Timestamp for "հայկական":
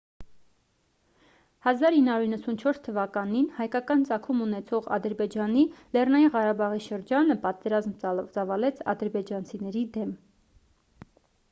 3.57-4.01